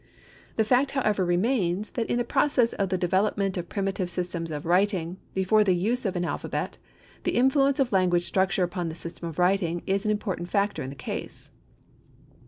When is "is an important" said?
9.85-10.49